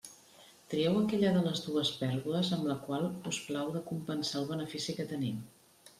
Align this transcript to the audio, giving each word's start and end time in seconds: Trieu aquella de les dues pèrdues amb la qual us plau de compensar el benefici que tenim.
Trieu 0.71 0.95
aquella 1.01 1.33
de 1.35 1.43
les 1.47 1.61
dues 1.65 1.91
pèrdues 1.99 2.51
amb 2.57 2.67
la 2.71 2.77
qual 2.87 3.07
us 3.33 3.39
plau 3.51 3.73
de 3.77 3.85
compensar 3.91 4.41
el 4.45 4.53
benefici 4.57 4.97
que 5.01 5.11
tenim. 5.13 5.41